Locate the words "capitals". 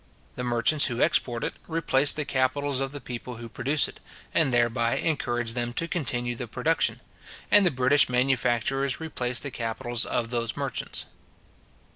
2.25-2.79, 9.51-10.03